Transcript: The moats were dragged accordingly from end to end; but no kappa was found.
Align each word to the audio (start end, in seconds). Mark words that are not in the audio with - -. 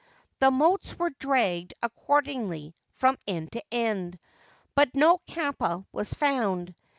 The 0.39 0.49
moats 0.49 0.97
were 0.97 1.11
dragged 1.11 1.75
accordingly 1.83 2.73
from 2.93 3.19
end 3.27 3.51
to 3.51 3.61
end; 3.71 4.17
but 4.73 4.95
no 4.95 5.19
kappa 5.27 5.85
was 5.91 6.11
found. 6.11 6.73